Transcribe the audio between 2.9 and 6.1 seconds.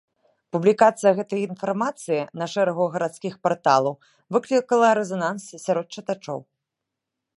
гарадскіх парталаў выклікала рэзананс сярод